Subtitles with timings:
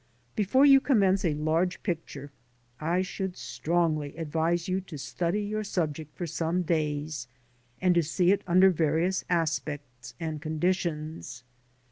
[0.35, 2.31] Beforeyo u commence a large picture,
[2.79, 7.27] I should strongly advise yo u to stud y your subject for some days,
[7.79, 11.43] and to see it under v arious aspe cts and conditions.